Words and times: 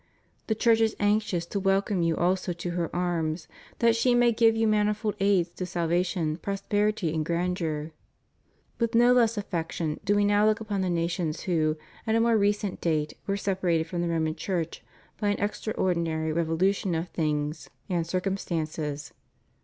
The 0.47 0.55
Church 0.55 0.81
is 0.81 0.95
anxious 0.99 1.45
to 1.45 1.59
welcome 1.59 2.01
you 2.01 2.17
also 2.17 2.53
to 2.53 2.71
her 2.71 2.89
arms, 2.91 3.47
that 3.77 3.95
she 3.95 4.15
may 4.15 4.31
give 4.31 4.55
you 4.55 4.67
manifold 4.67 5.13
aids 5.19 5.49
to 5.51 5.65
salvation, 5.67 6.37
prosperity, 6.37 7.13
and 7.13 7.23
grandeur. 7.23 7.91
With 8.79 8.95
no 8.95 9.13
less 9.13 9.37
affection 9.37 9.99
do 10.03 10.15
We 10.15 10.25
now 10.25 10.47
look 10.47 10.59
upon 10.59 10.81
the 10.81 10.89
nations 10.89 11.41
who, 11.41 11.77
at 12.07 12.15
a 12.15 12.19
more 12.19 12.35
recent 12.35 12.81
date, 12.81 13.13
were 13.27 13.37
separated 13.37 13.85
from 13.85 14.01
the 14.01 14.09
Roman 14.09 14.33
Church 14.33 14.81
by 15.19 15.27
an 15.29 15.39
extraordinary 15.39 16.33
revolution 16.33 16.95
of 16.95 17.09
things 17.09 17.69
and 17.87 18.03
cir 18.07 18.09
310 18.09 18.09
THE 18.09 18.09
REUNION 18.09 18.09
OF 18.09 18.09
CHRISTENDOM. 18.73 18.93
cumstances. 18.95 19.11